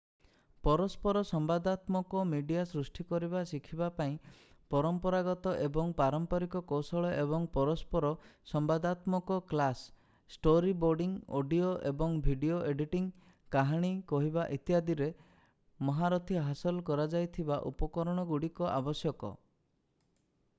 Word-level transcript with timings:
ପରସ୍ପର 0.65 1.21
ସମ୍ବାଦାତ୍ମକ 1.31 2.21
ମିଡିଆ 2.29 2.61
ସୃଷ୍ଟି 2.69 3.03
କରିବା 3.09 3.41
ଶିଖିବା 3.49 3.89
ପାଇଁ 3.99 4.15
ପରମ୍ପରାଗତ 4.75 5.53
ଏବଂ 5.65 5.91
ପାରମ୍ପାରିକ 5.99 6.61
କୌଶଳ 6.71 7.11
ଏବଂ 7.25 7.45
ପରସ୍ପର 7.59 8.11
ସମ୍ବାଦାତ୍ମକ 8.53 9.37
କ୍ଲାସ୍ 9.51 9.83
ଷ୍ଟୋରୀବୋର୍ଡିଂ 10.37 11.13
ଅଡିଓ 11.41 11.69
ଏବଂ 11.91 12.17
ଭିଡିଓ 12.29 12.59
ଏଡିଟିଂ 12.73 13.07
କାହାଣୀ 13.57 13.93
କହିବା 14.13 14.47
ଇତ୍ୟାଦି 14.59 14.97
ରେ 15.03 15.11
ମହାରଥୀ 15.91 16.41
ହାସଲ 16.49 16.87
କରାଯାଇଥିବା 16.91 17.61
ଉପକରଣଗୁଡ଼ିକ 17.73 18.71
ଆବଶ୍ୟକ। 18.81 19.33